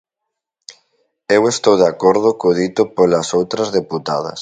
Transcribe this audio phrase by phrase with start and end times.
[1.35, 4.39] Eu estou de acordo co dito polas outras deputadas.